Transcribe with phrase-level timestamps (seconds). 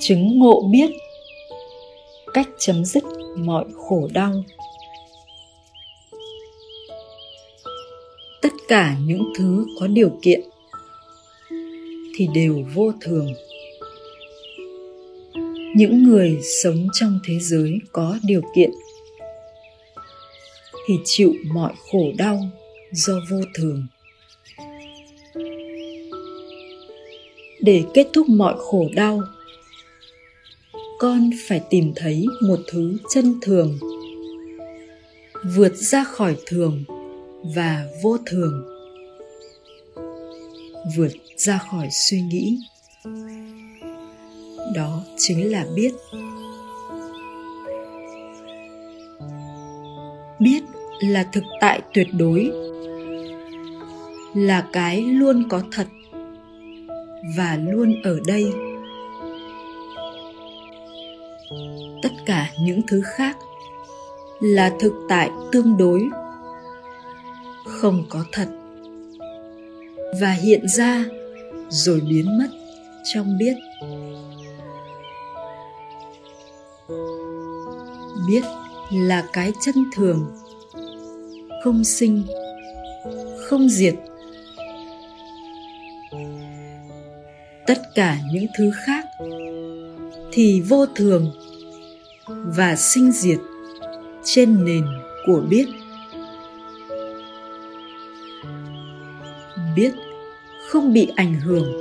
[0.00, 0.90] chứng ngộ biết.
[2.34, 3.04] Cách chấm dứt
[3.36, 4.32] mọi khổ đau.
[8.42, 10.40] Tất cả những thứ có điều kiện
[12.16, 13.34] thì đều vô thường.
[15.76, 18.70] Những người sống trong thế giới có điều kiện
[20.86, 22.38] thì chịu mọi khổ đau
[22.92, 23.86] do vô thường.
[27.60, 29.20] Để kết thúc mọi khổ đau
[30.98, 33.78] con phải tìm thấy một thứ chân thường,
[35.54, 36.84] vượt ra khỏi thường
[37.56, 38.64] và vô thường,
[40.96, 42.58] vượt ra khỏi suy nghĩ.
[44.74, 45.92] Đó chính là biết.
[50.40, 50.62] Biết
[51.00, 52.50] là thực tại tuyệt đối,
[54.34, 55.86] là cái luôn có thật
[57.36, 58.52] và luôn ở đây.
[62.26, 63.36] Tất cả những thứ khác
[64.40, 66.08] là thực tại tương đối.
[67.64, 68.48] Không có thật.
[70.20, 71.04] Và hiện ra
[71.68, 72.46] rồi biến mất
[73.14, 73.54] trong biết.
[78.28, 78.42] Biết
[78.92, 80.32] là cái chân thường.
[81.64, 82.22] Không sinh,
[83.38, 83.94] không diệt.
[87.66, 89.04] Tất cả những thứ khác
[90.32, 91.32] thì vô thường
[92.28, 93.38] và sinh diệt
[94.24, 94.86] trên nền
[95.26, 95.66] của biết.
[99.76, 99.92] Biết
[100.68, 101.72] không bị ảnh hưởng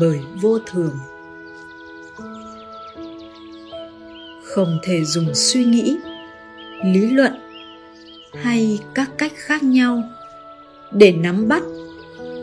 [0.00, 0.98] bởi vô thường.
[4.42, 5.96] Không thể dùng suy nghĩ,
[6.84, 7.32] lý luận
[8.42, 10.02] hay các cách khác nhau
[10.92, 11.62] để nắm bắt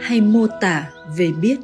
[0.00, 1.56] hay mô tả về biết.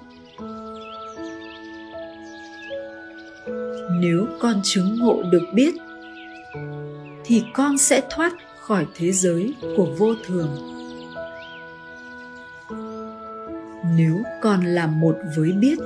[3.90, 5.74] Nếu con chứng ngộ được biết,
[7.24, 10.48] thì con sẽ thoát khỏi thế giới của vô thường.
[13.96, 15.78] Nếu con là một với biết,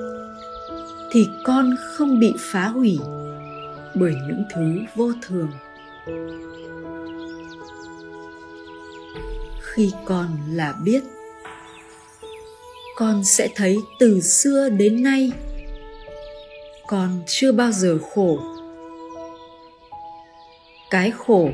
[1.11, 2.99] thì con không bị phá hủy
[3.95, 5.51] bởi những thứ vô thường.
[9.61, 11.03] Khi con là biết,
[12.97, 15.33] con sẽ thấy từ xưa đến nay
[16.91, 18.39] con chưa bao giờ khổ.
[20.91, 21.49] Cái khổ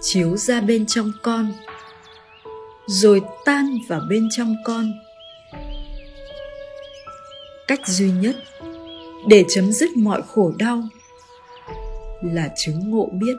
[0.00, 1.52] chiếu ra bên trong con,
[2.86, 4.92] rồi tan vào bên trong con.
[7.68, 8.36] Cách duy nhất
[9.28, 10.82] để chấm dứt mọi khổ đau
[12.22, 13.36] là chứng ngộ biết.